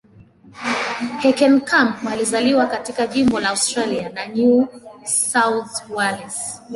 Heckenkamp 1.19 2.07
alizaliwa 2.07 2.65
katika 2.67 3.07
jimbo 3.07 3.39
la 3.39 3.49
Australia 3.49 4.09
la 4.09 4.25
New 4.27 4.67
South 5.05 5.89
Wales. 5.89 6.61